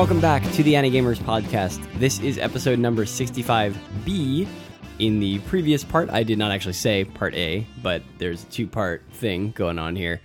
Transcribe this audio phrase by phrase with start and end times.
[0.00, 1.78] Welcome back to the Gamers podcast.
[1.98, 4.48] This is episode number 65B.
[4.98, 8.66] In the previous part, I did not actually say part A, but there's a two
[8.66, 10.22] part thing going on here.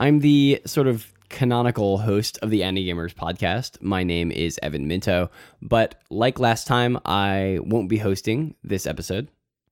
[0.00, 3.82] I'm the sort of canonical host of the Gamers podcast.
[3.82, 9.28] My name is Evan Minto, but like last time, I won't be hosting this episode.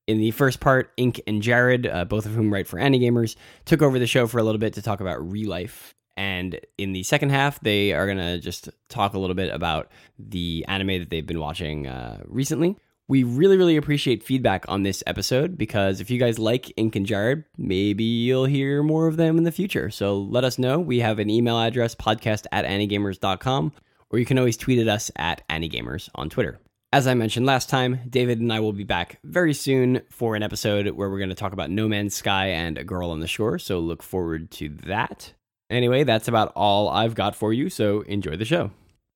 [0.06, 3.80] In the first part, Ink and Jared, uh, both of whom write for Ani-Gamers, took
[3.80, 5.95] over the show for a little bit to talk about Re Life.
[6.16, 9.91] And in the second half, they are going to just talk a little bit about
[10.19, 12.77] the anime that they've been watching uh, recently.
[13.09, 17.06] We really, really appreciate feedback on this episode because if you guys like Ink and
[17.06, 19.91] Jared, maybe you'll hear more of them in the future.
[19.91, 20.80] So let us know.
[20.80, 23.73] We have an email address, podcast at anigamers.com,
[24.11, 26.59] or you can always tweet at us at anigamers on Twitter.
[26.92, 30.42] As I mentioned last time, David and I will be back very soon for an
[30.42, 33.27] episode where we're going to talk about No Man's Sky and A Girl on the
[33.27, 35.33] Shore, so look forward to that.
[35.69, 38.70] Anyway, that's about all I've got for you, so enjoy the show.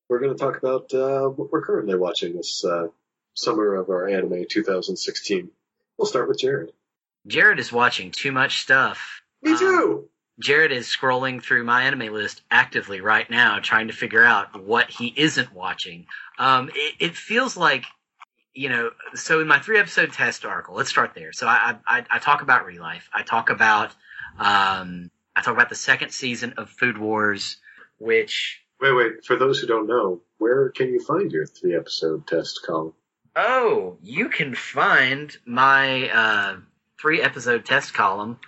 [0.08, 2.88] We're going to talk about uh, what we're currently watching this uh,
[3.34, 5.50] summer of our anime 2016.
[5.96, 6.72] We'll start with Jared.
[7.26, 9.22] Jared is watching too much stuff.
[9.42, 10.00] Me too!
[10.00, 10.08] Um,
[10.40, 14.90] Jared is scrolling through my anime list actively right now, trying to figure out what
[14.90, 16.06] he isn't watching.
[16.38, 17.84] Um, it, it, feels like,
[18.54, 21.32] you know, so in my three episode test article, let's start there.
[21.32, 23.10] So I, I, I talk about Re Life.
[23.12, 23.94] I talk about
[24.38, 27.56] um, I talk about the second season of Food Wars,
[27.96, 28.60] which.
[28.78, 29.24] Wait, wait.
[29.24, 32.92] For those who don't know, where can you find your three episode test column?
[33.34, 36.56] Oh, you can find my uh,
[37.00, 38.38] three episode test column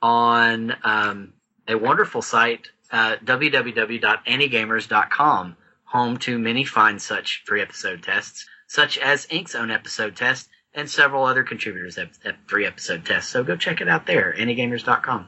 [0.00, 1.34] on um,
[1.68, 9.26] a wonderful site, uh, www.anigamers.com, home to many fine such three episode tests, such as
[9.28, 13.30] Ink's own episode test and several other contributors have, have three episode tests.
[13.30, 15.26] So go check it out there, anigamers.com.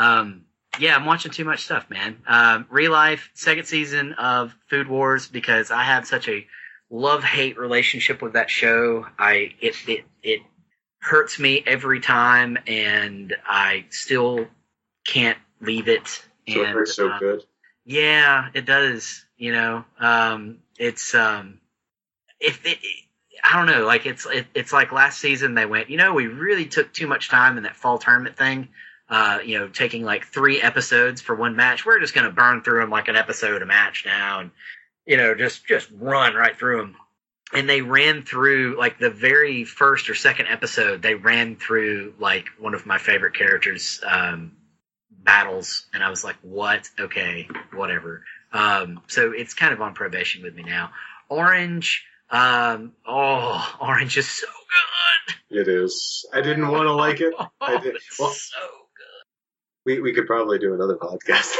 [0.00, 0.46] Um,
[0.78, 2.16] yeah, I'm watching too much stuff, man.
[2.26, 6.46] Um, Re Life, second season of Food Wars, because I have such a
[6.88, 9.06] love hate relationship with that show.
[9.18, 10.40] I it it it
[11.00, 14.46] hurts me every time, and I still
[15.06, 16.08] can't leave it.
[16.48, 17.44] So and, so uh, good.
[17.84, 19.26] Yeah, it does.
[19.36, 21.60] You know, um, it's um,
[22.38, 22.78] if it,
[23.44, 26.26] I don't know, like it's it, it's like last season they went, you know, we
[26.26, 28.68] really took too much time in that fall tournament thing
[29.10, 31.84] uh, you know, taking like three episodes for one match.
[31.84, 34.50] We're just going to burn through them like an episode a match now, and
[35.04, 36.96] you know, just just run right through them.
[37.52, 41.02] And they ran through like the very first or second episode.
[41.02, 44.52] They ran through like one of my favorite characters' um,
[45.10, 46.88] battles, and I was like, "What?
[47.00, 48.22] Okay, whatever."
[48.52, 50.92] Um, so it's kind of on probation with me now.
[51.28, 52.06] Orange.
[52.30, 55.58] Um, oh, Orange is so good.
[55.62, 56.24] It is.
[56.32, 57.34] I didn't want to like it.
[57.60, 57.96] I did.
[58.20, 58.56] Well, so
[59.84, 61.54] we, we could probably do another podcast.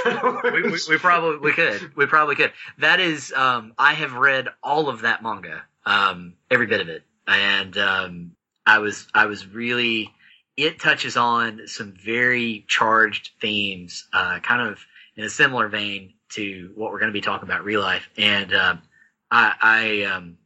[0.52, 1.96] we, we, we probably we could.
[1.96, 2.52] We probably could.
[2.78, 7.02] That is um i have read all of that manga um every bit of it.
[7.26, 8.32] And um
[8.66, 10.12] i was i was really
[10.56, 14.78] it touches on some very charged themes uh kind of
[15.16, 18.08] in a similar vein to what we're going to be talking about Re Life.
[18.16, 18.82] And um
[19.30, 20.36] i i um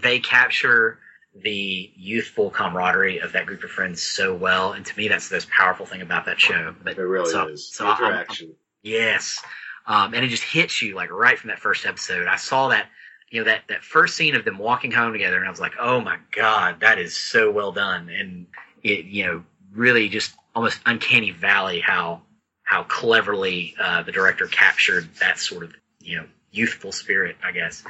[0.00, 1.00] they capture
[1.42, 5.36] the youthful camaraderie of that group of friends so well and to me that's the
[5.36, 7.68] most powerful thing about that show but it really so- is.
[7.72, 8.54] so The I'm- interaction.
[8.82, 9.42] Yes.
[9.86, 12.26] Um, and it just hits you like right from that first episode.
[12.26, 12.86] I saw that,
[13.30, 15.72] you know, that, that first scene of them walking home together and I was like,
[15.80, 18.08] oh my God, that is so well done.
[18.08, 18.46] And
[18.82, 22.22] it, you know, really just almost uncanny valley how,
[22.62, 27.82] how cleverly, uh, the director captured that sort of, you know, youthful spirit, I guess.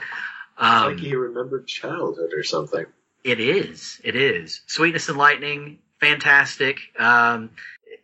[0.56, 2.87] Um, like he remembered childhood or something.
[3.28, 4.00] It is.
[4.03, 4.62] It is.
[4.66, 6.78] Sweetness and Lightning, fantastic.
[6.99, 7.50] Um,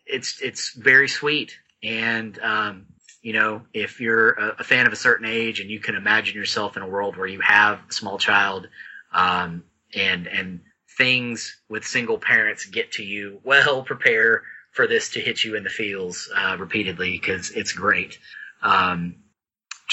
[0.06, 2.86] it's it's very sweet, and um,
[3.22, 6.36] you know, if you're a, a fan of a certain age and you can imagine
[6.36, 8.68] yourself in a world where you have a small child,
[9.12, 9.64] um,
[9.94, 10.60] and and
[10.98, 15.64] things with single parents get to you, well, prepare for this to hit you in
[15.64, 18.18] the feels uh, repeatedly because it's great.
[18.62, 19.16] Um,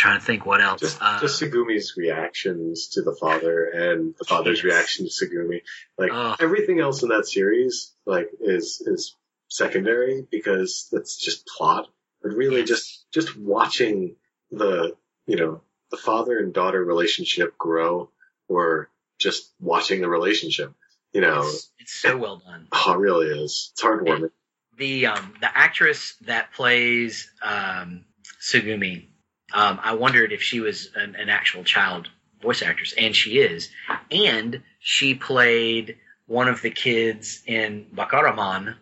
[0.01, 0.81] trying to think what else.
[0.81, 5.61] Just, uh, just Segumi's reactions to the father and the father's reaction to Segumi.
[5.97, 9.15] Like everything else in that series, like is is
[9.47, 11.87] secondary because that's just plot.
[12.23, 14.15] But really, just just watching
[14.49, 14.95] the
[15.27, 15.61] you know
[15.91, 18.09] the father and daughter relationship grow,
[18.47, 18.89] or
[19.19, 20.73] just watching the relationship.
[21.13, 22.67] You know, it's, it's so well done.
[22.71, 23.71] oh, it really is.
[23.73, 24.31] It's heartwarming.
[24.77, 28.05] the um the actress that plays um
[28.41, 29.07] Sugumi,
[29.53, 32.09] um, I wondered if she was an, an actual child
[32.41, 33.69] voice actress, and she is.
[34.09, 38.75] And she played one of the kids in Barakamon,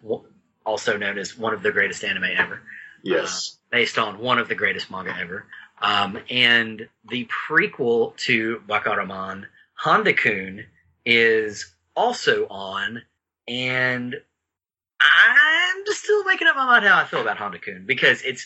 [0.66, 2.62] also known as one of the greatest anime ever,
[3.04, 3.58] Yes.
[3.72, 5.46] based on one of the greatest manga ever.
[5.82, 9.46] Um, and the prequel to Barakamon,
[9.84, 10.66] Handa Kun,
[11.06, 13.02] is also on,
[13.48, 14.16] and
[15.02, 18.46] I'm just still making up my mind how I feel about Handa Kun because it's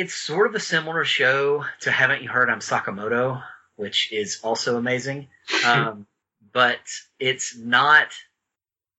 [0.00, 3.42] it's sort of a similar show to Haven't You Heard I'm Sakamoto,
[3.76, 5.28] which is also amazing.
[5.66, 6.06] Um,
[6.54, 6.80] but
[7.18, 8.06] it's not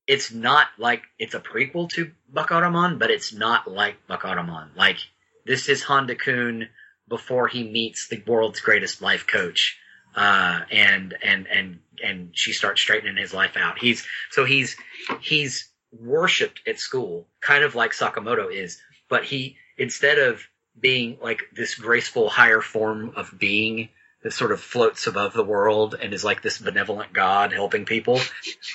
[0.06, 4.76] it's not like it's a prequel to Barakamon, but it's not like Barakamon.
[4.76, 4.98] Like
[5.44, 6.70] this is Handa Kun
[7.08, 9.80] before he meets the world's greatest life coach,
[10.16, 13.80] uh, and and and and she starts straightening his life out.
[13.80, 14.76] He's so he's
[15.20, 20.46] he's worshipped at school, kind of like Sakamoto is, but he instead of
[20.80, 23.90] being like this graceful higher form of being
[24.24, 28.20] that sort of floats above the world and is like this benevolent god helping people.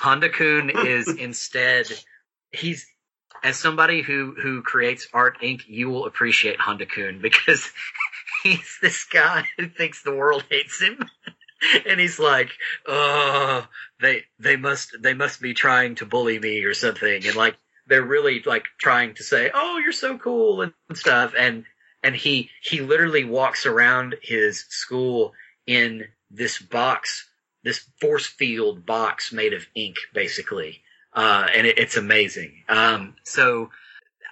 [0.03, 1.87] Handa Kun is instead
[2.51, 2.87] he's
[3.43, 7.71] as somebody who who creates art Ink you will appreciate Handa Kun because
[8.43, 10.99] he's this guy who thinks the world hates him.
[11.87, 12.51] And he's like
[12.87, 13.67] oh
[13.99, 17.27] they they must they must be trying to bully me or something.
[17.27, 17.57] And like
[17.87, 21.33] they're really like trying to say oh you're so cool and stuff.
[21.37, 21.65] And
[22.07, 25.33] and he he literally walks around his school
[25.67, 27.29] in this box,
[27.65, 30.83] this force field box made of ink, basically,
[31.13, 32.63] uh, and it, it's amazing.
[32.69, 33.71] Um, so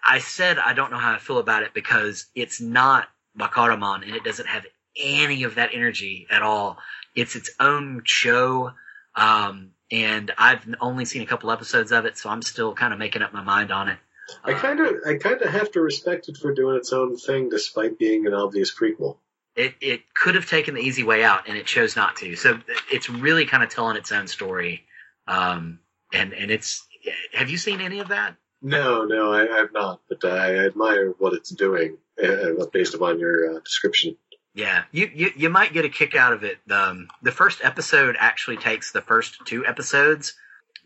[0.04, 4.14] I said I don't know how I feel about it because it's not Barakamon and
[4.14, 4.64] it doesn't have
[4.96, 6.78] any of that energy at all.
[7.16, 8.70] It's its own show.
[9.16, 12.98] Um, and I've only seen a couple episodes of it, so I'm still kind of
[13.00, 13.98] making up my mind on it.
[14.42, 17.48] I kind of, I kind of have to respect it for doing its own thing,
[17.48, 19.18] despite being an obvious prequel.
[19.56, 22.34] It it could have taken the easy way out, and it chose not to.
[22.34, 22.58] So
[22.90, 24.84] it's really kind of telling its own story.
[25.28, 25.78] Um,
[26.12, 26.86] and and it's.
[27.34, 28.36] Have you seen any of that?
[28.62, 33.56] No, no, I, have not, but I admire what it's doing uh, based upon your
[33.56, 34.16] uh, description.
[34.54, 36.58] Yeah, you, you you might get a kick out of it.
[36.70, 40.32] Um, the first episode actually takes the first two episodes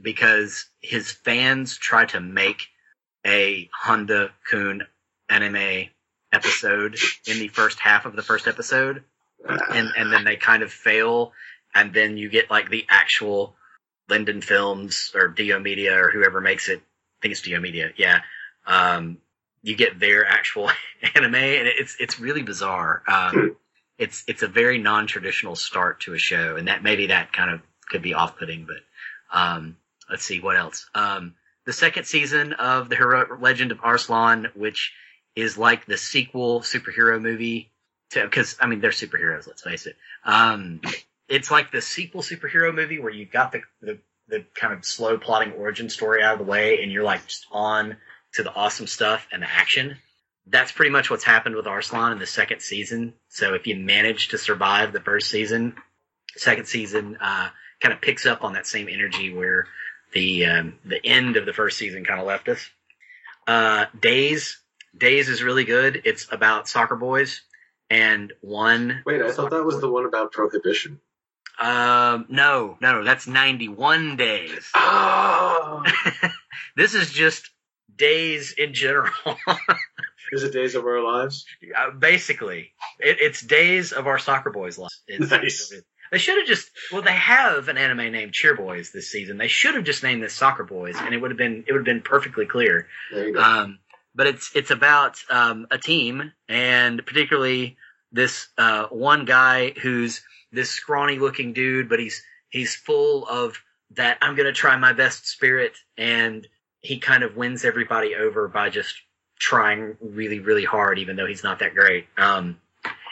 [0.00, 2.66] because his fans try to make
[3.26, 4.86] a Handa Kun
[5.28, 5.88] anime
[6.32, 9.04] episode in the first half of the first episode,
[9.46, 11.32] and and then they kind of fail,
[11.74, 13.56] and then you get like the actual
[14.08, 16.78] Linden Films or Diomedéa or whoever makes it.
[16.78, 17.92] I think it's Diomedéa.
[17.96, 18.20] Yeah.
[18.66, 19.18] Um,
[19.62, 20.70] you get their actual
[21.14, 23.02] anime, and it's it's really bizarre.
[23.06, 23.56] Um,
[23.98, 27.50] it's it's a very non traditional start to a show, and that maybe that kind
[27.50, 28.66] of could be off putting.
[28.66, 29.76] But um,
[30.08, 30.88] let's see what else.
[30.94, 31.34] Um,
[31.68, 34.94] the second season of the Heroic Legend of Arslan, which
[35.36, 37.70] is like the sequel superhero movie
[38.10, 39.46] because I mean they're superheroes.
[39.46, 39.94] Let's face it.
[40.24, 40.80] Um,
[41.28, 43.98] it's like the sequel superhero movie where you got the, the
[44.28, 47.44] the kind of slow plotting origin story out of the way, and you're like just
[47.52, 47.98] on
[48.32, 49.98] to the awesome stuff and the action.
[50.46, 53.12] That's pretty much what's happened with Arslan in the second season.
[53.28, 55.74] So if you manage to survive the first season,
[56.34, 57.50] second season uh,
[57.82, 59.66] kind of picks up on that same energy where
[60.12, 62.68] the um, the end of the first season kind of left us.
[63.46, 64.58] Uh, Days
[64.96, 66.02] Days is really good.
[66.04, 67.42] It's about soccer boys
[67.90, 69.02] and one.
[69.06, 71.00] Wait, I thought that was the one about prohibition.
[71.58, 74.70] Um, no, no, that's ninety one days.
[74.74, 75.84] Oh,
[76.76, 77.50] this is just
[77.96, 79.12] days in general.
[80.32, 81.44] is it Days of Our Lives?
[81.76, 85.02] Uh, basically, it, it's days of our soccer boys' lives.
[85.06, 85.72] It's, Nice.
[86.10, 89.38] They should have just well, they have an anime named Cheer Boys this season.
[89.38, 91.80] They should have just named this Soccer Boys, and it would have been it would
[91.80, 92.88] have been perfectly clear.
[93.12, 93.40] There you go.
[93.40, 93.78] Um,
[94.14, 97.76] but it's it's about um, a team, and particularly
[98.12, 103.62] this uh, one guy who's this scrawny looking dude, but he's he's full of
[103.92, 106.46] that I'm gonna try my best spirit, and
[106.80, 108.94] he kind of wins everybody over by just
[109.38, 112.06] trying really really hard, even though he's not that great.
[112.16, 112.60] Um,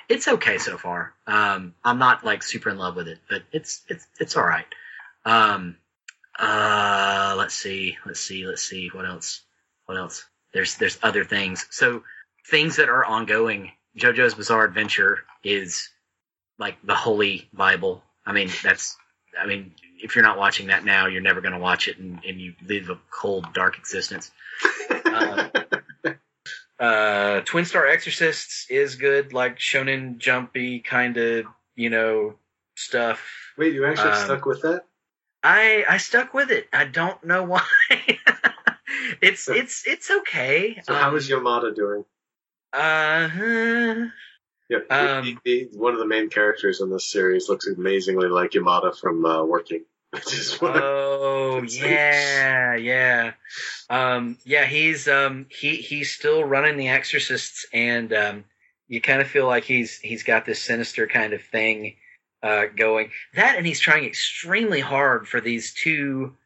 [0.09, 1.15] it's okay so far.
[1.27, 4.67] Um, I'm not like super in love with it, but it's it's it's all right.
[5.25, 5.77] Um,
[6.39, 9.43] uh, let's see, let's see, let's see what else.
[9.87, 10.25] What else?
[10.53, 11.67] There's there's other things.
[11.71, 12.03] So
[12.49, 13.73] things that are ongoing.
[13.99, 15.89] JoJo's Bizarre Adventure is
[16.59, 18.03] like the holy Bible.
[18.25, 18.97] I mean, that's.
[19.39, 19.73] I mean,
[20.03, 22.55] if you're not watching that now, you're never going to watch it, and, and you
[22.67, 24.31] live a cold, dark existence.
[24.91, 25.49] uh,
[26.78, 32.35] uh, Twin Star Exorcists is good, like shonen jumpy kind of, you know,
[32.76, 33.23] stuff.
[33.56, 34.85] Wait, you actually um, stuck with that?
[35.42, 36.68] I I stuck with it.
[36.73, 37.62] I don't know why.
[39.23, 40.80] it's it's it's okay.
[40.85, 42.04] So how is Yamada doing?
[42.73, 44.06] Uh, huh.
[44.68, 48.50] Yeah, Um, the, the, one of the main characters in this series looks amazingly like
[48.50, 49.85] Yamada from uh, Working.
[50.11, 53.33] Which is what Oh yeah, yeah,
[53.91, 54.65] um, yeah.
[54.67, 58.45] He's um, he he's still running the Exorcists, and um,
[58.89, 61.97] you kind of feel like he's he's got this sinister kind of thing
[62.43, 63.11] uh, going.
[63.35, 66.37] That and he's trying extremely hard for these two.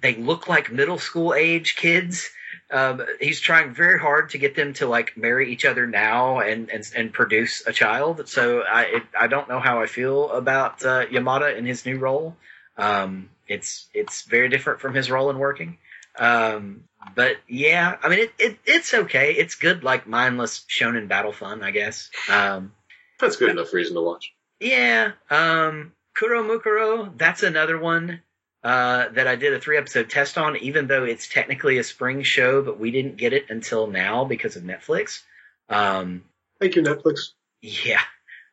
[0.00, 2.30] They look like middle school age kids.
[2.70, 6.68] Um, he's trying very hard to get them to like marry each other now and
[6.70, 8.28] and, and produce a child.
[8.28, 11.98] So I it, I don't know how I feel about uh, Yamada in his new
[11.98, 12.36] role.
[12.76, 15.78] Um, it's it's very different from his role in working.
[16.18, 16.84] Um,
[17.14, 19.32] but yeah, I mean it, it it's okay.
[19.32, 22.10] It's good like mindless shonen battle fun, I guess.
[22.28, 22.72] Um,
[23.18, 24.32] That's good enough reason to watch.
[24.60, 25.12] yeah.
[25.30, 28.20] Um, Kuromukuro, that's another one
[28.68, 32.22] uh, that I did a three episode test on, even though it's technically a spring
[32.22, 35.22] show, but we didn't get it until now because of Netflix.
[35.70, 36.24] Um,
[36.60, 37.30] Thank you, Netflix.
[37.62, 38.02] yeah.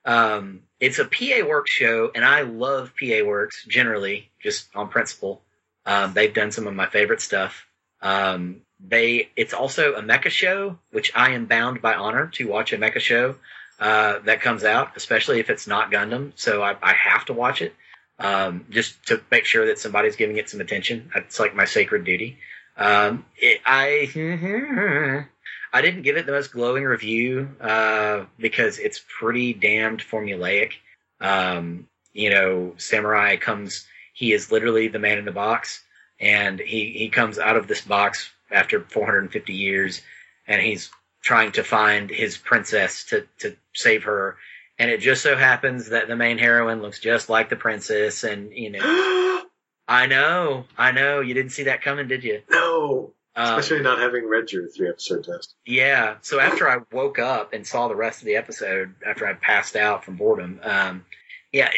[0.05, 5.41] Um, it's a PA Works show, and I love PA Works generally, just on principle.
[5.85, 7.67] Um, they've done some of my favorite stuff.
[8.01, 12.71] Um, they it's also a mecha show, which I am bound by honor to watch
[12.71, 13.35] a mecha show
[13.81, 16.31] uh, that comes out, especially if it's not Gundam.
[16.35, 17.75] So I, I have to watch it
[18.19, 21.11] um, just to make sure that somebody's giving it some attention.
[21.15, 22.37] It's like my sacred duty.
[22.77, 25.25] Um, it, I
[25.73, 30.71] I didn't give it the most glowing review uh, because it's pretty damned formulaic.
[31.19, 33.85] Um, you know, Samurai comes.
[34.13, 35.83] He is literally the man in the box,
[36.19, 40.01] and he he comes out of this box after 450 years,
[40.47, 40.89] and he's
[41.21, 44.37] trying to find his princess to to save her.
[44.77, 48.51] And it just so happens that the main heroine looks just like the princess, and
[48.51, 48.79] you know,
[49.87, 52.41] I know, I know, you didn't see that coming, did you?
[52.49, 55.55] no, Um, especially not having read your three episode test.
[55.65, 56.15] yeah.
[56.21, 59.75] So after I woke up and saw the rest of the episode, after I passed
[59.75, 61.05] out from boredom, um,
[61.53, 61.69] yeah,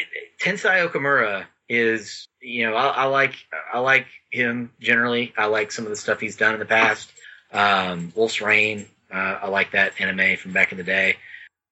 [0.42, 3.36] Tensai Okamura is, you know, I, I like
[3.74, 5.34] I like him generally.
[5.38, 7.12] I like some of the stuff he's done in the past.
[7.52, 11.18] Um, Wolf's Rain, uh, I like that anime from back in the day.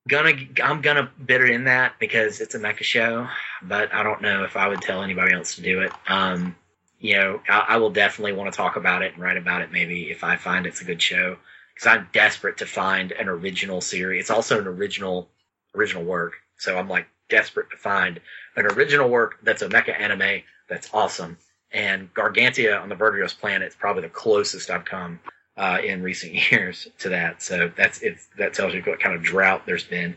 [0.08, 0.34] Gonna
[0.64, 3.28] I'm gonna bitter in that because it's a mecha show,
[3.64, 5.92] but I don't know if I would tell anybody else to do it.
[6.08, 6.56] Um,
[7.00, 9.72] you know, I, I will definitely want to talk about it and write about it
[9.72, 11.38] maybe if I find it's a good show
[11.74, 14.22] because I'm desperate to find an original series.
[14.22, 15.28] It's also an original
[15.76, 18.22] original work, so I'm like desperate to find
[18.56, 21.38] an original work that's a mecha anime that's awesome.
[21.72, 25.20] And Gargantia on the Verdurous planet is probably the closest I've come
[25.58, 27.42] uh, in recent years to that.
[27.42, 30.16] So that's it's that tells you what kind of drought there's been.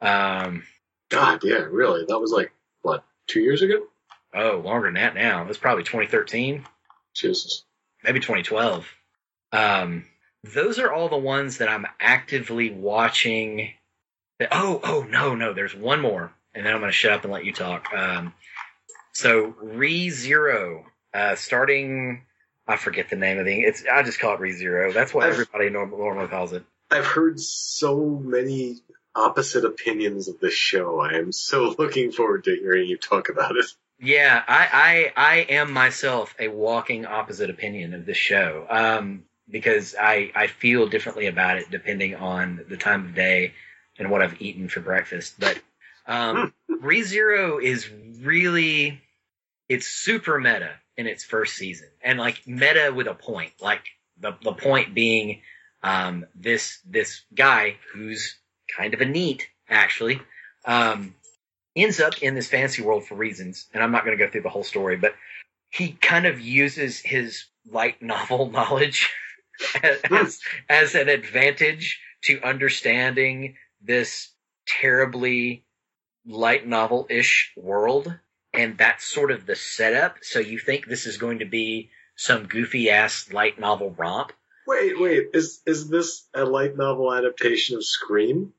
[0.00, 0.64] Um,
[1.10, 2.04] God, yeah, really.
[2.06, 3.86] That was like what two years ago.
[4.34, 5.42] oh, longer than that now.
[5.42, 6.64] It was probably 2013.
[7.14, 7.64] Jesus.
[8.02, 8.86] maybe 2012.
[9.52, 10.04] Um,
[10.42, 13.70] those are all the ones that I'm actively watching.
[14.40, 17.22] That, oh, oh no, no, there's one more, and then I'm going to shut up
[17.24, 17.86] and let you talk.
[17.94, 18.34] Um,
[19.12, 22.22] so Re Zero, uh, starting,
[22.66, 23.60] I forget the name of the.
[23.60, 24.92] It's I just call it ReZero.
[24.92, 26.64] That's what I've- everybody norm- normally calls it.
[26.90, 28.76] I've heard so many
[29.14, 31.00] opposite opinions of this show.
[31.00, 33.66] I am so looking forward to hearing you talk about it.
[34.00, 38.66] Yeah, I, I I am myself a walking opposite opinion of this show.
[38.68, 43.52] Um, because I I feel differently about it depending on the time of day
[43.98, 45.38] and what I've eaten for breakfast.
[45.38, 45.60] But
[46.06, 47.88] um, ReZero is
[48.20, 49.00] really
[49.68, 53.52] it's super meta in its first season, and like meta with a point.
[53.60, 53.82] Like
[54.18, 55.42] the the point being
[55.82, 58.36] um, this this guy who's
[58.76, 60.20] kind of a NEET actually.
[60.64, 61.14] Um,
[61.76, 64.42] ends up in this fantasy world for reasons, and I'm not going to go through
[64.42, 65.14] the whole story, but
[65.70, 69.10] he kind of uses his light novel knowledge
[70.10, 74.30] as, as an advantage to understanding this
[74.66, 75.64] terribly
[76.26, 78.14] light novel ish world.
[78.54, 80.18] And that's sort of the setup.
[80.22, 84.32] So you think this is going to be some goofy ass light novel romp.
[84.66, 85.28] Wait, wait.
[85.34, 88.52] Is is this a light novel adaptation of Scream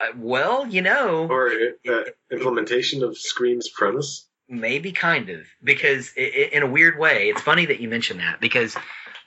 [0.00, 1.26] Uh, well, you know.
[1.30, 1.50] or
[1.88, 4.28] uh, implementation of Scream's premise?
[4.48, 8.18] maybe kind of because i i in a weird way it's funny that you mention
[8.18, 8.76] that because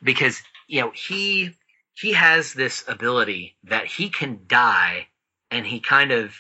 [0.02, 1.54] because you know he
[1.94, 5.08] he has this ability that he can die
[5.52, 6.34] and he kind of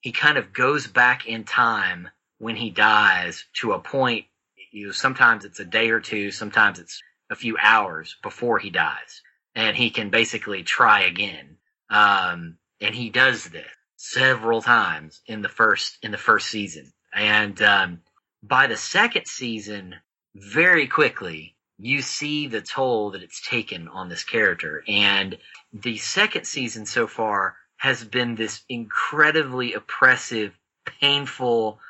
[0.00, 4.26] he kind of goes back in time when he dies to a point
[4.72, 8.70] you know sometimes it's a day or two sometimes it's a few hours before he
[8.70, 9.22] dies.
[9.54, 11.56] And he can basically try again.
[11.90, 13.66] Um and he does this
[13.96, 16.92] several times in the first in the first season.
[17.12, 18.00] And um
[18.42, 19.96] by the second season,
[20.34, 24.84] very quickly, you see the toll that it's taken on this character.
[24.86, 25.38] And
[25.72, 30.56] the second season so far has been this incredibly oppressive,
[31.00, 31.80] painful,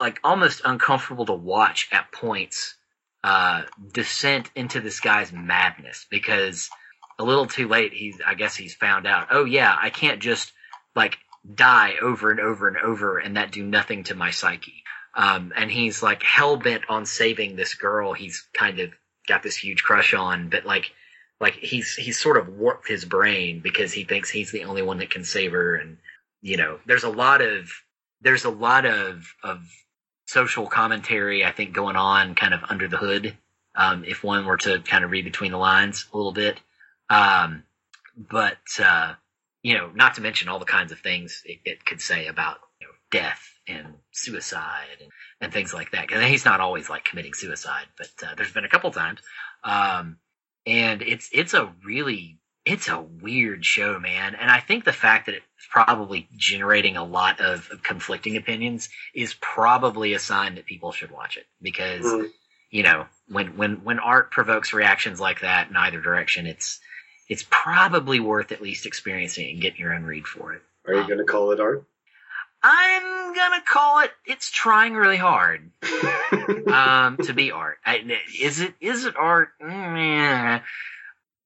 [0.00, 2.74] like almost uncomfortable to watch at points,
[3.22, 6.68] uh, descent into this guy's madness because
[7.18, 10.52] a little too late, he's, I guess he's found out, oh yeah, I can't just
[10.96, 11.16] like
[11.54, 14.82] die over and over and over and that do nothing to my psyche.
[15.14, 18.90] Um, and he's like hell bent on saving this girl he's kind of
[19.28, 20.92] got this huge crush on, but like,
[21.40, 24.98] like he's, he's sort of warped his brain because he thinks he's the only one
[24.98, 25.76] that can save her.
[25.76, 25.98] And,
[26.42, 27.70] you know, there's a lot of,
[28.24, 29.60] there's a lot of, of
[30.26, 33.36] social commentary, I think, going on kind of under the hood.
[33.76, 36.60] Um, if one were to kind of read between the lines a little bit.
[37.10, 37.64] Um,
[38.16, 39.14] but, uh,
[39.62, 42.58] you know, not to mention all the kinds of things it, it could say about
[42.80, 46.08] you know, death and suicide and, and things like that.
[46.08, 49.20] Cause he's not always like committing suicide, but, uh, there's been a couple times.
[49.64, 50.18] Um,
[50.66, 54.34] and it's, it's a really, it's a weird show, man.
[54.34, 58.88] And I think the fact that it's probably generating a lot of, of conflicting opinions
[59.14, 62.30] is probably a sign that people should watch it because, Mhm.
[62.70, 66.80] you know, when, when, when art provokes reactions like that in either direction, it's,
[67.28, 70.62] it's probably worth at least experiencing it and getting your own read for it.
[70.86, 71.84] Are you going to call it art?
[72.66, 74.10] I'm gonna call it.
[74.24, 75.70] It's trying really hard
[76.66, 77.76] um, to be art.
[77.84, 78.02] I,
[78.40, 78.72] is it?
[78.80, 79.50] Is it art?
[79.60, 80.62] Mm,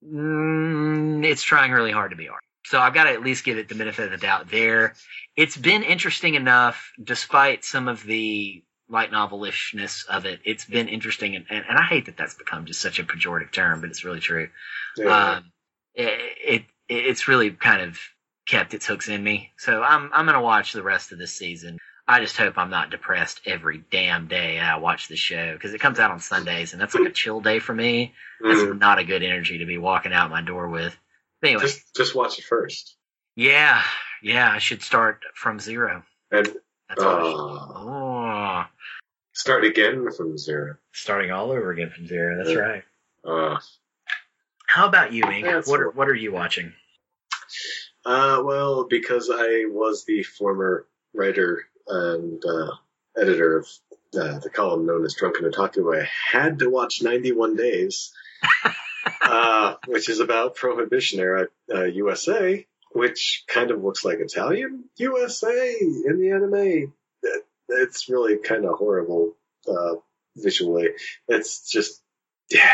[0.06, 0.47] mm,
[1.24, 2.40] it's trying really hard to be art.
[2.66, 4.94] So I've got to at least give it the benefit of the doubt there.
[5.36, 10.40] It's been interesting enough, despite some of the light novelishness of it.
[10.44, 13.52] It's been interesting, and, and, and I hate that that's become just such a pejorative
[13.52, 14.48] term, but it's really true.
[14.96, 15.36] yeah.
[15.36, 15.52] Um,
[15.94, 17.98] it, it it's really kind of
[18.46, 19.52] kept its hooks in me.
[19.58, 21.78] So I'm I'm gonna watch the rest of this season.
[22.06, 25.80] I just hope I'm not depressed every damn day I watch the show because it
[25.80, 28.14] comes out on Sundays and that's like a chill day for me.
[28.40, 28.78] That's Mm.
[28.78, 30.96] not a good energy to be walking out my door with.
[31.40, 32.96] But anyway, Just just watch it first.
[33.36, 33.82] yeah,
[34.22, 36.02] yeah, I should start from zero.
[36.30, 36.46] And
[36.88, 37.16] That's all.
[37.16, 38.64] I should- uh, Oh,
[39.32, 40.76] start again from zero.
[40.92, 42.36] starting all over again from zero.
[42.38, 42.58] That's Yeah.
[42.58, 42.84] right.
[43.24, 43.58] Uh,
[44.66, 45.46] How about you, Ink?
[45.46, 46.74] That's What are, what are you watching?
[48.04, 52.72] uh, well, because I was the former writer and uh,
[53.16, 53.68] editor of
[54.14, 58.12] uh, the column known as Drunken Otaku, I had to watch 91 Days,
[59.22, 65.76] uh, which is about Prohibition era uh, USA, which kind of looks like Italian USA
[65.80, 66.92] in the anime.
[67.22, 69.36] It- It's really kind of horrible
[69.68, 69.96] uh,
[70.36, 70.88] visually.
[71.28, 72.00] It's just,
[72.50, 72.72] yeah.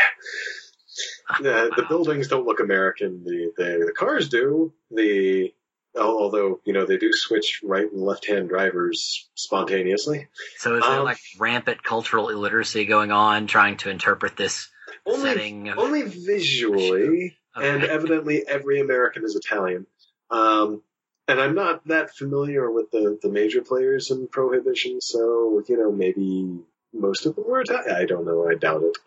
[1.41, 3.23] The, the buildings don't look American.
[3.25, 4.71] The, the the cars do.
[4.91, 5.53] The
[5.99, 10.27] although you know they do switch right and left hand drivers spontaneously.
[10.57, 14.69] So is there Um, like rampant cultural illiteracy going on, trying to interpret this
[15.05, 15.29] Only?
[15.77, 19.87] Only visually, and evidently every American is Italian.
[20.29, 20.81] Um,
[21.27, 25.91] and I'm not that familiar with the the major players in Prohibition, so you know
[25.91, 26.59] maybe
[26.93, 27.95] most of them were Italian.
[27.95, 28.47] I don't know.
[28.47, 28.97] I doubt it.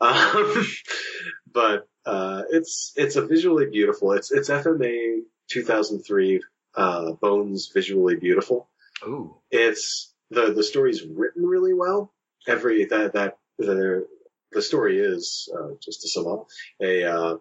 [0.00, 0.66] Um,
[1.52, 4.12] but uh, it's it's a visually beautiful.
[4.12, 6.42] It's it's FMA 2003
[6.76, 8.68] uh, Bones visually beautiful.
[9.06, 12.12] Ooh, It's the the story's written really well.
[12.46, 14.06] Every that that the
[14.54, 16.46] the story is uh, just to sum up
[16.80, 17.36] a uh,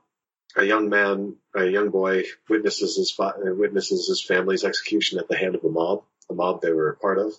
[0.56, 5.28] a young man, a young boy witnesses his fa- uh, witnesses his family's execution at
[5.28, 7.34] the hand of a mob, a mob they were a part of,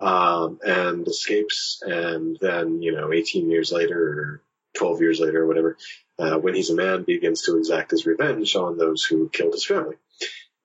[0.00, 1.82] um, and escapes.
[1.82, 4.42] And then you know, 18 years later or
[4.76, 5.76] 12 years later or whatever,
[6.18, 9.64] uh, when he's a man, begins to exact his revenge on those who killed his
[9.64, 9.96] family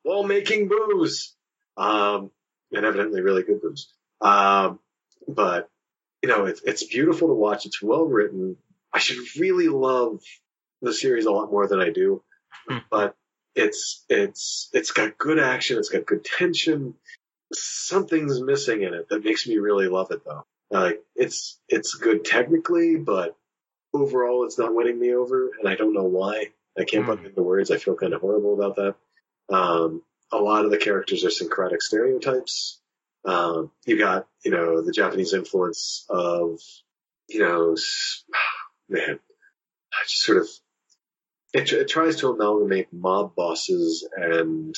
[0.03, 1.33] while making booze.
[1.77, 2.29] Um,
[2.71, 3.91] and evidently really good booze.
[4.21, 4.79] Um,
[5.27, 5.69] but
[6.23, 7.65] you know, it's it's beautiful to watch.
[7.67, 8.55] It's well written.
[8.93, 10.21] I should really love
[10.81, 12.23] the series a lot more than I do,
[12.67, 12.77] Hmm.
[12.89, 13.15] but
[13.55, 15.77] it's it's it's got good action.
[15.77, 16.95] It's got good tension.
[17.53, 20.45] Something's missing in it that makes me really love it though.
[20.71, 23.35] Like it's it's good technically, but
[23.93, 26.51] overall it's not winning me over, and I don't know why.
[26.77, 27.25] I can't put Hmm.
[27.27, 27.69] into words.
[27.69, 28.95] I feel kind of horrible about that.
[29.53, 32.79] Um, a lot of the characters are syncretic stereotypes.
[33.25, 36.59] Um, you got, you know, the Japanese influence of,
[37.29, 37.75] you know,
[38.89, 39.19] man,
[39.93, 40.47] I just sort of,
[41.53, 44.75] it, it tries to amalgamate mob bosses and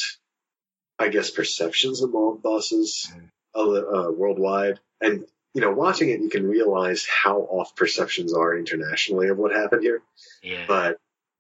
[1.00, 3.30] I guess perceptions of mob bosses Mhm.
[3.56, 4.80] uh, uh, worldwide.
[5.02, 9.54] And, you know, watching it, you can realize how off perceptions are internationally of what
[9.54, 10.02] happened here.
[10.44, 11.00] yeah, But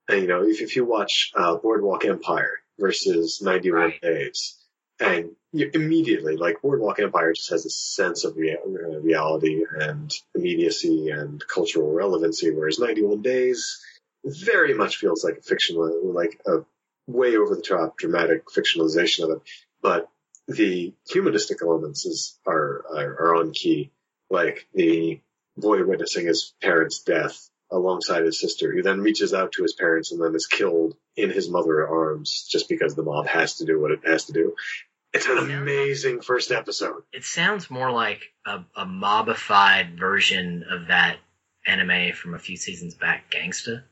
[0.09, 4.01] uh, you know, if, if you watch uh, Boardwalk Empire versus 91 Right.
[4.01, 4.55] Days,
[4.99, 11.09] and immediately, like Boardwalk Empire just has a sense of rea- uh, reality and immediacy
[11.09, 13.81] and cultural relevancy, whereas 91 Days
[14.23, 16.65] very much feels like a fictional, like a
[17.07, 19.41] way over the top dramatic fictionalization of it.
[19.81, 20.09] But
[20.47, 23.91] the humanistic elements is are are, are on key,
[24.29, 25.19] like the
[25.57, 30.11] boy witnessing his parents' death alongside his sister, who then reaches out to his parents
[30.11, 33.79] and then is killed in his mother's arms just because the mob has to do
[33.79, 34.55] what it has to do.
[35.15, 37.03] It's an amazing first episode.
[37.13, 41.17] It sounds more like a, a mobified version of that
[41.65, 43.83] anime from a few seasons back, Gangsta.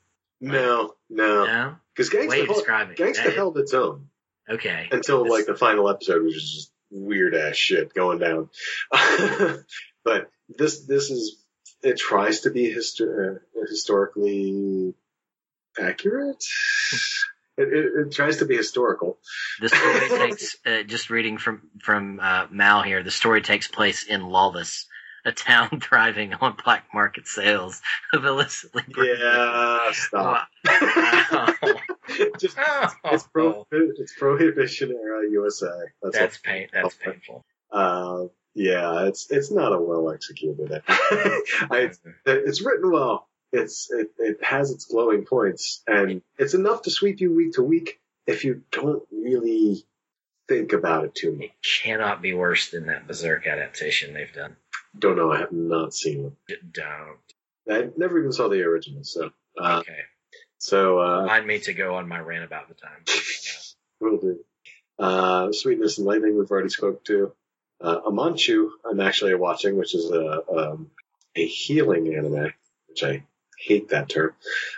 [0.41, 2.97] No, no, No, because Gangsta, held, it.
[2.97, 4.09] Gangsta held its own
[4.49, 4.89] okay.
[4.91, 8.49] until like the final episode, which is just weird ass shit going down.
[10.03, 11.38] but this this is
[11.81, 14.93] it tries to be histo- uh, historically
[15.79, 16.43] accurate.
[17.57, 19.19] It, it, it tries to be historical.
[19.61, 23.03] The story takes uh, just reading from from uh, Mal here.
[23.03, 24.87] The story takes place in Lawless,
[25.25, 27.81] a town thriving on black market sales
[28.13, 28.83] of illicitly.
[28.97, 30.47] Yeah, stop.
[30.65, 31.47] Wow.
[32.39, 32.57] Just
[33.05, 35.67] it's pro it's prohibition era USA.
[36.01, 36.51] That's, That's all.
[36.51, 36.67] pain.
[36.73, 37.45] That's painful.
[37.71, 40.83] Uh, yeah, it's it's not a well executed.
[40.87, 41.91] I,
[42.25, 43.27] it's written well.
[43.53, 47.61] It's it, it has its glowing points, and it's enough to sweep you week to
[47.63, 49.85] week if you don't really
[50.47, 51.45] think about it too much.
[51.45, 54.55] It cannot be worse than that Berserk adaptation they've done.
[54.97, 55.31] Don't know.
[55.31, 57.17] I have not seen D- Don't.
[57.67, 57.73] it.
[57.73, 59.03] I never even saw the original.
[59.03, 59.99] So, uh, Okay.
[60.57, 63.03] so uh, Remind me to go on my rant about the time.
[63.99, 64.39] Will do.
[64.99, 67.33] Uh, Sweetness and Lightning, we've already spoke to.
[67.81, 70.91] Uh, Amanchu, I'm actually watching, which is a, um,
[71.35, 72.53] a healing anime,
[72.87, 73.23] which I
[73.59, 74.33] hate that term.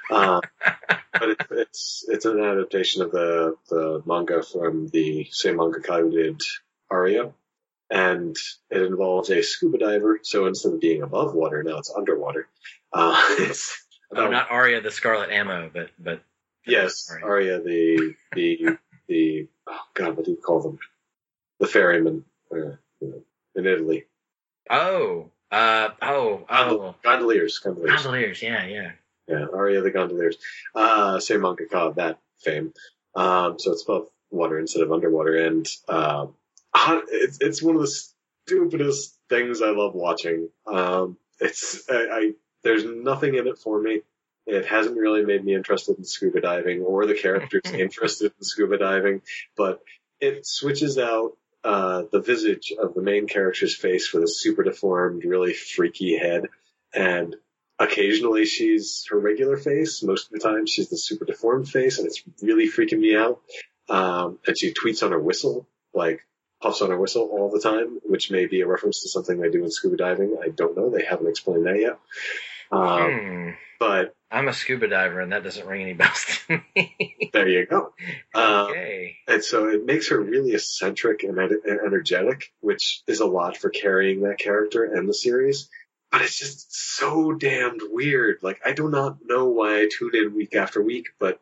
[0.10, 0.42] Uh,
[1.14, 6.12] but it, it's, it's an adaptation of the, the manga from the same mangaka who
[6.12, 6.42] did
[6.90, 7.32] Aria.
[7.90, 8.36] And
[8.72, 10.20] it involves a scuba diver.
[10.24, 12.48] So instead of being above water, now it's underwater.
[12.92, 13.82] Uh, it's
[14.16, 16.22] Oh, not Aria the Scarlet Ammo, but but
[16.66, 17.26] Yes, Aria,
[17.58, 20.80] Arya, the the the oh god, what do you call them?
[21.60, 24.06] The ferryman uh, in Italy.
[24.70, 28.04] oh, uh, oh, oh, Gondoliers, gondoliers.
[28.04, 28.42] Gondoliers.
[28.42, 28.92] Yeah, yeah.
[29.28, 30.36] Yeah, Aria the Gondoliers.
[30.76, 32.74] Uh, same mangaka of that fame.
[33.16, 36.36] Um, so it's above water instead of underwater, and um,
[36.74, 38.00] uh, it's it's one of the
[38.46, 40.50] stupidest things I love watching.
[40.68, 42.32] Um, it's I, I
[42.64, 44.02] there's nothing in it for me.
[44.46, 48.78] It hasn't really made me interested in scuba diving or the characters interested in scuba
[48.78, 49.22] diving,
[49.56, 49.82] but
[50.20, 55.26] it switches out uh, the visage of the main character's face with a super deformed,
[55.26, 56.46] really freaky head,
[56.94, 57.36] and
[57.80, 60.04] occasionally she's her regular face.
[60.04, 63.42] Most of the time she's the super deformed face, and it's really freaking me out.
[63.90, 66.22] Um, and she tweets on her whistle, like
[66.62, 69.50] puffs on her whistle all the time, which may be a reference to something they
[69.50, 70.38] do in scuba diving.
[70.44, 70.92] I don't know.
[70.92, 72.00] They haven't explained that yet.
[72.72, 73.50] Um, Hmm.
[73.80, 77.30] but I'm a scuba diver, and that doesn't ring any bells to me.
[77.34, 77.94] there you go.
[78.34, 79.18] Uh, okay.
[79.28, 83.70] And so it makes her really eccentric and, and energetic, which is a lot for
[83.70, 85.70] carrying that character and the series.
[86.12, 88.40] But it's just so damned weird.
[88.42, 91.40] Like, I do not know why I tune in week after week, but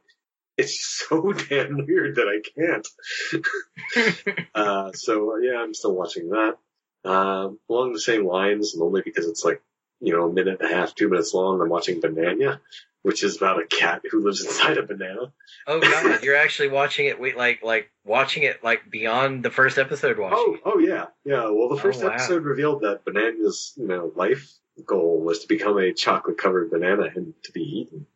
[0.57, 4.47] it's so damn weird that I can't.
[4.55, 6.57] uh, so yeah, I'm still watching that.
[7.05, 9.61] Um, along the same lines, and only because it's like,
[10.03, 12.59] you know, a minute and a half, two minutes long, I'm watching Bananya,
[13.01, 15.31] which is about a cat who lives inside a banana.
[15.67, 17.19] oh God, you're actually watching it.
[17.19, 20.17] Wait, like like watching it like beyond the first episode.
[20.19, 20.37] Watching.
[20.37, 21.49] Oh, oh yeah, yeah.
[21.49, 22.09] Well, the Oh, first wow.
[22.11, 24.51] episode revealed that Bananya's, you know, life
[24.85, 28.07] goal was to become a chocolate-covered banana and to be eaten.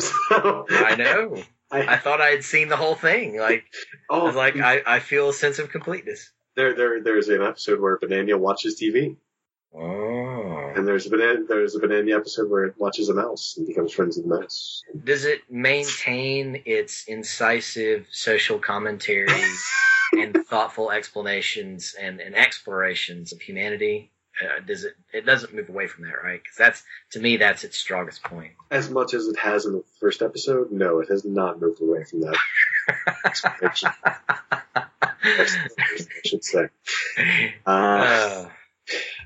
[0.00, 1.42] So, I know.
[1.70, 3.36] I, I thought I had seen the whole thing.
[3.38, 3.64] Like
[4.10, 6.30] oh, I oh, was like, I, I feel a sense of completeness.
[6.56, 9.16] there, there, there's an episode where Bananya watches TV,
[9.74, 10.72] Oh.
[10.74, 13.92] and there's a banana, there's a Bananya episode where it watches a mouse and becomes
[13.92, 14.82] friends with the mouse.
[15.04, 19.28] Does it maintain its incisive social commentary
[20.12, 24.10] and thoughtful explanations and, and explorations of humanity?
[24.40, 24.94] Uh, does it?
[25.12, 26.40] It doesn't move away from that, right?
[26.40, 28.52] Because that's to me, that's its strongest point.
[28.70, 32.04] As much as it has in the first episode, no, it has not moved away
[32.04, 32.36] from that.
[33.24, 33.90] explanation,
[35.22, 35.46] I
[36.24, 36.68] should say.
[37.66, 38.48] Uh, Uh,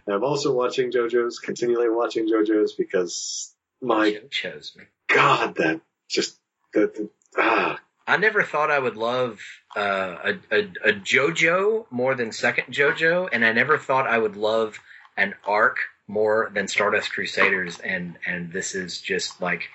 [0.08, 4.84] I'm also watching JoJo's, continually watching JoJo's because my chose me.
[5.08, 6.38] God, that just
[6.74, 9.38] that that- ah I never thought I would love
[9.76, 14.36] uh, a, a, a JoJo more than Second JoJo, and I never thought I would
[14.36, 14.78] love
[15.16, 15.76] an arc
[16.08, 19.68] more than Stardust Crusaders, and and this is just like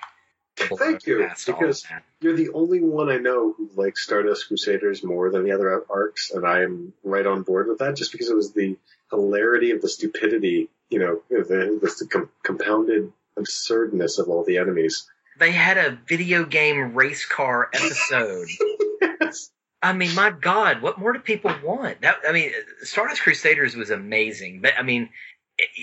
[0.56, 1.86] Thank you, past all of because-
[2.20, 6.30] you're the only one I know who likes Stardust Crusaders more than the other arcs,
[6.32, 7.96] and I am right on board with that.
[7.96, 8.76] Just because it was the
[9.10, 15.08] hilarity of the stupidity, you know, the, the com- compounded absurdness of all the enemies.
[15.38, 18.48] they had a video game race car episode.
[19.20, 19.50] yes.
[19.82, 22.00] I mean, my God, what more do people want?
[22.00, 22.50] That I mean,
[22.82, 25.10] Stardust Crusaders was amazing, but I mean,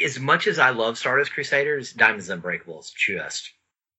[0.03, 3.53] as much as I love Stardust Crusaders, Diamond Is Unbreakable is just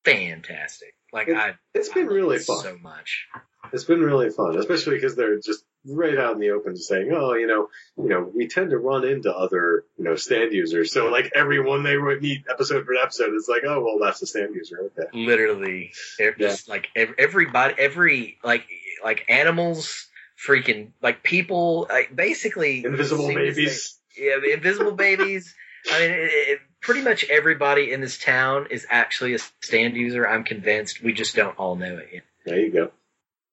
[0.04, 0.94] fantastic.
[1.12, 2.62] Like It's- I, It's I been love really fun.
[2.62, 3.26] so much.
[3.72, 7.35] It's been really fun, especially because they're just right out in the open saying, "Oh,
[7.35, 10.92] you know, you know, we tend to run into other, you know, stand users.
[10.92, 14.27] So like everyone they would meet episode for episode, it's like, oh, well, that's a
[14.27, 14.90] stand user.
[14.99, 15.09] Okay.
[15.12, 16.31] Literally, Yeah.
[16.38, 18.64] just like ev- everybody, every like
[19.05, 20.07] like animals,
[20.46, 23.99] freaking like people, like basically Invisible seem to say- babies.
[24.18, 25.55] Yeah, the invisible babies.
[25.92, 30.27] I mean, it, it, pretty much everybody in this town is actually a stand user.
[30.27, 31.03] I'm convinced.
[31.03, 32.22] We just don't all know it yet.
[32.46, 32.90] There you go.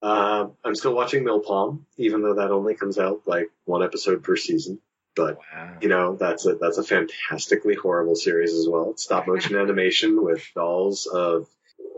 [0.04, 4.36] Um, I'm still watching Milpom, even though that only comes out like one episode per
[4.36, 4.80] season.
[5.16, 5.78] But Wow.
[5.82, 8.92] you know, that's a that's a fantastically horrible series as well.
[8.92, 11.48] It's stop motion animation with dolls of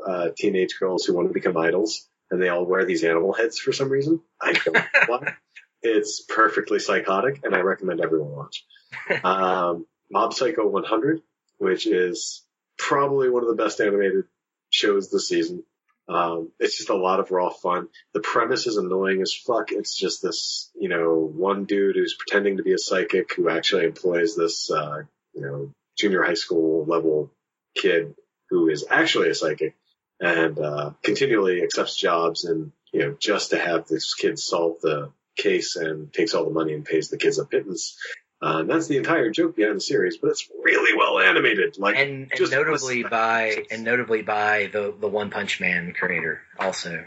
[0.05, 3.57] uh, teenage girls who want to become idols, and they all wear these animal heads
[3.57, 4.21] for some reason.
[4.41, 5.33] I don't know why.
[5.81, 8.65] It's perfectly psychotic, and I recommend everyone watch.
[9.23, 11.21] Um, Mob Psycho 100,
[11.57, 12.43] which is
[12.77, 14.25] probably one of the best animated
[14.69, 15.63] shows this season.
[16.07, 17.87] Um, it's just a lot of raw fun.
[18.13, 19.71] The premise is annoying as fuck.
[19.71, 23.85] It's just this, you know, one dude who's pretending to be a psychic who actually
[23.85, 27.31] employs this, uh, you know, junior high school level
[27.75, 28.13] kid
[28.49, 29.75] who is actually a psychic
[30.19, 35.11] and, uh, continually accepts jobs and, you know, just to have this kid solve the
[35.35, 37.97] case and takes all the money and pays the kids a pittance.
[38.45, 41.79] Uh, that's the entire joke behind the series, but it's really well animated.
[41.79, 45.95] Like, and, and just notably listen- by and notably by the the One Punch Man
[45.97, 47.05] creator also.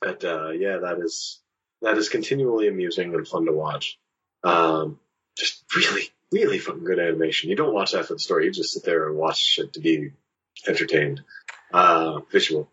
[0.00, 1.38] But uh, yeah, that is
[1.82, 3.96] that is continually amusing and fun to watch.
[4.42, 4.98] Um,
[5.38, 7.48] just really, really fucking good animation.
[7.48, 9.80] You don't watch that for the story; you just sit there and watch it to
[9.80, 10.10] be
[10.66, 11.22] entertained.
[11.72, 12.68] Uh, visual.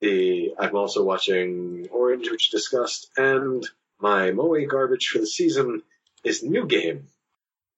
[0.00, 3.64] The I'm also watching Orange, which discussed, and
[4.00, 5.82] my Moe garbage for the season
[6.24, 7.06] is New Game.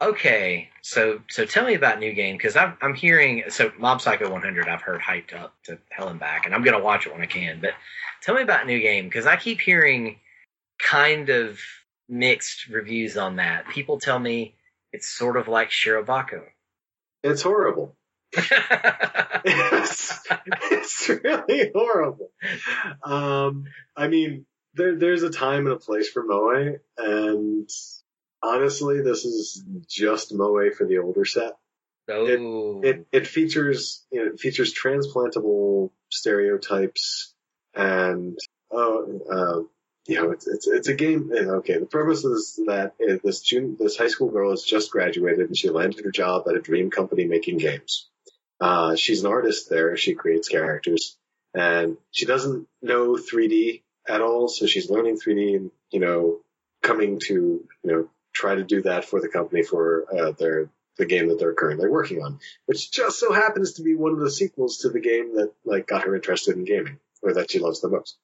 [0.02, 4.28] Okay, so so tell me about New Game because I'm I'm hearing so Mob Psycho
[4.32, 7.22] 100 I've heard hyped up to hell and back, and I'm gonna watch it when
[7.22, 7.60] I can.
[7.60, 7.74] But
[8.20, 10.18] tell me about New Game because I keep hearing
[10.80, 11.60] kind of
[12.08, 13.68] mixed reviews on that.
[13.68, 14.56] People tell me
[14.92, 16.42] it's sort of like Shirobako.
[17.22, 17.94] It's horrible.
[19.44, 20.20] it's,
[20.72, 22.32] it's really horrible.
[23.04, 27.70] Um, I mean, there, there's a time and a place for Moe, and
[28.42, 31.52] honestly, this is just Moe for the older set.
[32.08, 32.26] oh,
[32.82, 37.32] It it features you know, it features transplantable stereotypes,
[37.74, 38.38] and
[38.70, 39.68] oh, uh,
[40.06, 41.30] you know, it's it's it's a game.
[41.32, 45.56] Okay, the premise is that this June this high school girl has just graduated and
[45.56, 48.08] she landed her job at a dream company making games.
[48.60, 49.96] Uh, she's an artist there.
[49.96, 51.16] She creates characters,
[51.54, 54.48] and she doesn't know 3D at all.
[54.48, 56.40] So she's learning 3D and you know
[56.82, 61.06] coming to you know try to do that for the company for uh, their the
[61.06, 64.30] game that they're currently working on, which just so happens to be one of the
[64.30, 67.80] sequels to the game that like got her interested in gaming or that she loves
[67.80, 68.16] the most.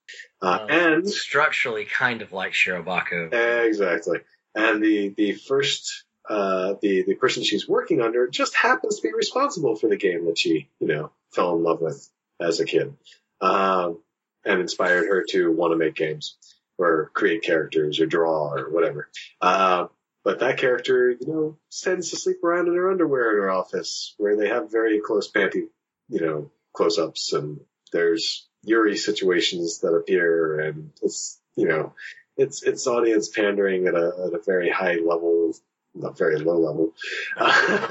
[0.43, 3.33] Uh, Um, and structurally kind of like Shirobako.
[3.65, 4.21] exactly,
[4.55, 9.15] and the the first uh, the the person she's working under just happens to be
[9.15, 12.07] responsible for the game that she you know fell in love with
[12.41, 12.95] as a kid,
[13.41, 13.99] um,
[14.45, 16.37] and inspired her to want to make games
[16.77, 19.09] or create characters or draw or whatever.
[19.41, 19.87] Uh,
[20.29, 24.15] but that character, you know, tends to sleep around in her underwear in her office,
[24.19, 25.69] where they have very close panty,
[26.11, 27.61] you know, close-ups, and
[27.93, 31.95] there's Yuri situations that appear, and it's, you know,
[32.37, 35.57] it's it's audience pandering at a at a very high level,
[35.95, 36.93] not very low level.
[37.35, 37.85] Uh.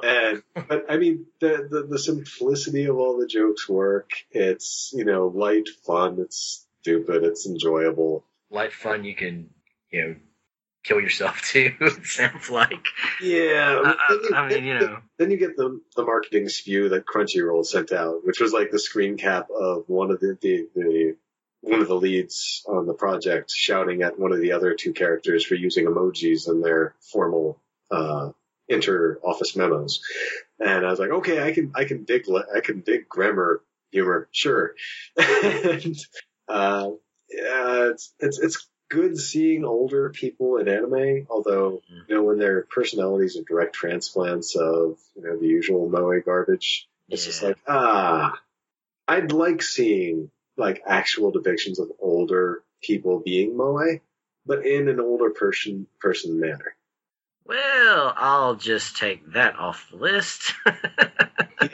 [0.04, 4.10] and but I mean the, the the simplicity of all the jokes work.
[4.30, 6.18] It's you know light, fun.
[6.20, 7.24] It's stupid.
[7.24, 8.26] It's enjoyable.
[8.50, 9.48] Light fun you can,
[9.90, 10.16] you know,
[10.84, 12.84] kill yourself too, it sounds like.
[13.20, 14.98] Yeah, I, you- I, I mean, you know.
[15.18, 18.78] Then you get the the marketing spew that Crunchyroll sent out, which was like the
[18.78, 21.16] screen cap of one of the, the, the
[21.62, 25.44] one of the leads on the project shouting at one of the other two characters
[25.44, 27.58] for using emojis in their formal
[27.90, 28.30] uh,
[28.68, 30.00] inter office memos.
[30.60, 34.28] And I was like, okay, I can I can dig I can dig grammar humor,
[34.32, 34.74] sure.
[35.16, 35.96] and
[36.48, 36.90] uh,
[37.30, 42.62] yeah, it's it's it's good seeing older people in anime, although you know when their
[42.62, 46.88] personalities are direct transplants of you know the usual moe garbage.
[47.08, 48.38] It's just like ah,
[49.08, 53.98] I'd like seeing like actual depictions of older people being moe,
[54.46, 56.76] but in an older person person manner.
[57.46, 60.54] Well, I'll just take that off the list.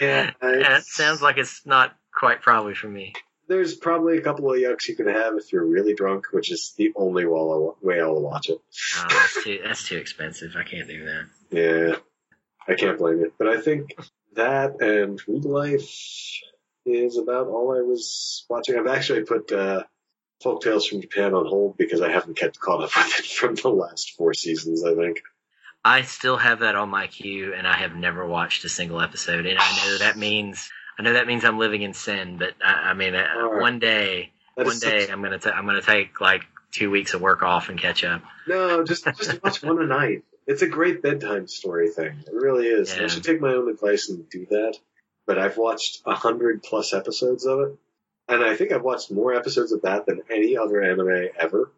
[0.01, 3.13] Yeah, that sounds like it's not quite probably for me.
[3.51, 6.73] There's probably a couple of yucks you can have if you're really drunk, which is
[6.77, 8.61] the only way I'll, way I'll watch it.
[8.97, 10.53] Oh, that's too that's too expensive.
[10.57, 11.27] I can't do that.
[11.51, 11.97] Yeah,
[12.69, 13.33] I can't blame it.
[13.37, 13.97] But I think
[14.35, 16.41] that and Re Life
[16.87, 18.79] is about all I was watching.
[18.79, 19.83] I've actually put uh,
[20.41, 23.57] Folk Tales from Japan on hold because I haven't kept caught up with it from
[23.57, 24.85] the last four seasons.
[24.85, 25.23] I think.
[25.85, 29.47] I still have that on my queue, and I have never watched a single episode.
[29.47, 32.37] And I know that means I know that means I'm living in sin.
[32.37, 33.63] But I, I mean, uh, Alright.
[33.63, 37.15] one day, That one day, such- I'm gonna ta- I'm gonna take like two weeks
[37.15, 38.21] of work off and catch up.
[38.47, 40.25] no, just just watch one a night.
[40.47, 42.19] It's a great bedtime story thing.
[42.27, 42.93] It really is.
[42.93, 44.77] I should take my own advice and do that.
[45.27, 47.79] But I've watched a hundred plus episodes of it,
[48.29, 51.73] and I think I've watched more episodes of that than any other anime ever.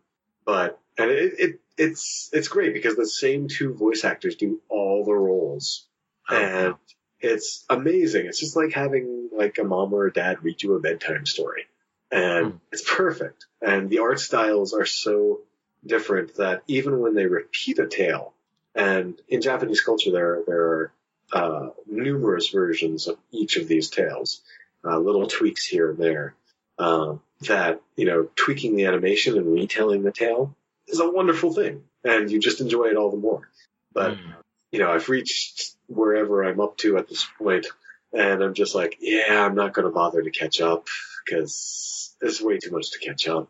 [0.44, 5.04] But and it, it it's it's great because the same two voice actors do all
[5.04, 5.86] the roles.
[6.28, 6.74] Oh, and
[7.22, 8.26] it's amazing.
[8.26, 11.66] It's just like having like a mom or a dad read you a bedtime story,
[12.10, 12.56] and Hmm.
[12.72, 13.46] it's perfect.
[13.60, 15.40] And the art styles are so
[15.86, 18.34] different that even when they repeat a tale,
[18.74, 20.92] and in Japanese culture there there are
[21.32, 24.42] uh, numerous versions of each of these tales,
[24.84, 26.34] uh, little tweaks here and there.
[26.78, 30.54] Um, that you know, tweaking the animation and retelling the tale
[30.88, 33.48] is a wonderful thing, and you just enjoy it all the more.
[33.92, 34.34] But Mm.
[34.72, 37.66] you know, I've reached wherever I'm up to at this point,
[38.12, 40.86] and I'm just like, yeah, I'm not going to bother to catch up
[41.24, 43.48] because there's way too much to catch up.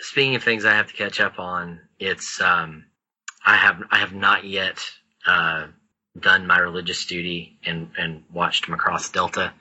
[0.00, 2.84] speaking of things I have to catch up on, it's um,
[3.44, 4.78] I have I have not yet
[5.26, 5.68] uh,
[6.18, 9.52] done my religious duty and and watched Macross Delta,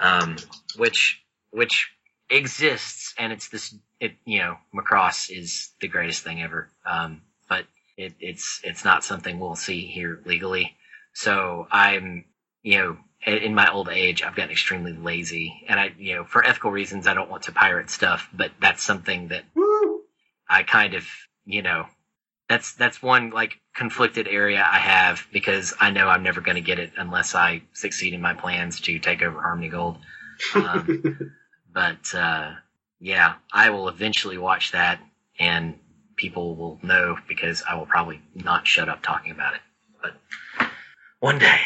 [0.00, 0.36] um,
[0.76, 1.90] which which
[2.30, 7.64] exists and it's this it you know Macross is the greatest thing ever, um, but
[7.96, 10.76] it, it's it's not something we'll see here legally.
[11.12, 12.24] So I'm
[12.62, 16.44] you know in my old age I've gotten extremely lazy and I you know for
[16.44, 20.02] ethical reasons I don't want to pirate stuff, but that's something that Woo!
[20.48, 21.06] I kind of,
[21.44, 21.86] you know,
[22.48, 26.62] that's that's one like conflicted area I have because I know I'm never going to
[26.62, 29.98] get it unless I succeed in my plans to take over Harmony Gold.
[30.54, 31.32] Um,
[31.72, 32.52] but uh,
[33.00, 35.00] yeah, I will eventually watch that,
[35.38, 35.78] and
[36.16, 39.60] people will know because I will probably not shut up talking about it.
[40.02, 40.70] But
[41.20, 41.60] one day,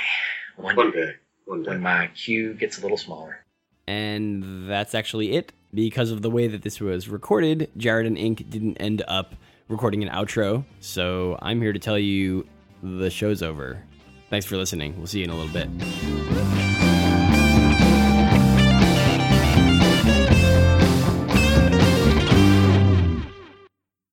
[0.57, 1.13] one, one day, day,
[1.45, 1.71] one day.
[1.71, 3.45] when my queue gets a little smaller.
[3.87, 5.53] And that's actually it.
[5.75, 9.35] Because of the way that this was recorded, Jared and Ink didn't end up
[9.69, 10.65] recording an outro.
[10.81, 12.47] So I'm here to tell you
[12.83, 13.83] the show's over.
[14.29, 14.97] Thanks for listening.
[14.99, 16.32] We'll see you in a little bit.